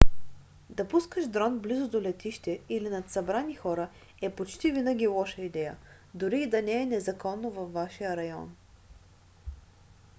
[0.69, 3.89] да пускаш дрон близо до летище или над събрани хора
[4.21, 5.77] е почти винаги лоша идея
[6.13, 8.55] дори и да не е незаконно във вашия район